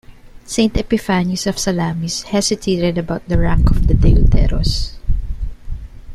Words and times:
Saint 0.47 0.75
Epiphanius 0.77 1.45
of 1.45 1.59
Salamis 1.59 2.23
hesitated 2.23 2.97
about 2.97 3.21
the 3.29 3.37
rank 3.37 3.69
of 3.69 3.85
the 3.85 3.93
deuteros. 3.93 4.95